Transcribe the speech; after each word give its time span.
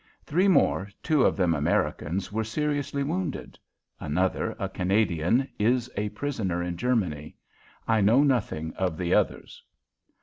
Three 0.25 0.47
more, 0.47 0.89
two 1.03 1.23
of 1.25 1.37
them 1.37 1.53
Americans, 1.53 2.31
were 2.31 2.43
seriously 2.43 3.03
wounded. 3.03 3.59
Another, 3.99 4.55
a 4.57 4.67
Canadian, 4.67 5.47
is 5.59 5.91
a 5.95 6.09
prisoner 6.09 6.63
in 6.63 6.75
Germany. 6.75 7.35
I 7.87 8.01
know 8.01 8.23
nothing 8.23 8.73
of 8.77 8.97
the 8.97 9.13
others. 9.13 9.63